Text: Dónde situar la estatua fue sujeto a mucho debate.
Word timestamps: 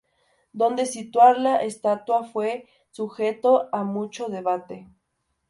Dónde 0.51 0.87
situar 0.87 1.37
la 1.37 1.57
estatua 1.61 2.23
fue 2.23 2.65
sujeto 2.91 3.69
a 3.71 3.83
mucho 3.83 4.29
debate. 4.29 4.87